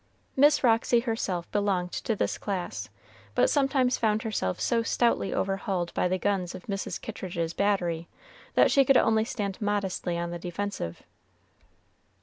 Miss 0.35 0.63
Roxy 0.63 1.01
herself 1.01 1.51
belonged 1.51 1.91
to 1.91 2.15
this 2.15 2.39
class, 2.39 2.89
but 3.35 3.51
sometimes 3.51 3.99
found 3.99 4.23
herself 4.23 4.59
so 4.59 4.81
stoutly 4.81 5.31
overhauled 5.31 5.93
by 5.93 6.07
the 6.07 6.17
guns 6.17 6.55
of 6.55 6.63
Mrs. 6.65 6.99
Kittridge's 6.99 7.53
battery, 7.53 8.07
that 8.55 8.71
she 8.71 8.83
could 8.83 8.97
only 8.97 9.25
stand 9.25 9.61
modestly 9.61 10.17
on 10.17 10.31
the 10.31 10.39
defensive. 10.39 11.03